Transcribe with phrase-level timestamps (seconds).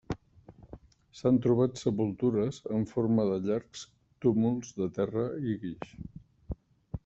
[1.19, 3.87] S'han trobat sepultures en forma de llargs
[4.27, 5.97] túmuls de terra i guix.